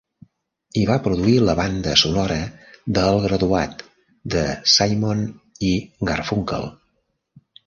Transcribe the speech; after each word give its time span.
I 0.83 0.83
va 0.91 0.95
produir 1.07 1.33
la 1.43 1.53
banda 1.59 1.93
sonora 2.03 2.37
d'"El 2.97 3.19
Graduat", 3.27 3.85
de 4.37 4.47
Simon 4.77 5.23
i 5.71 5.71
Garfunkel. 6.13 6.69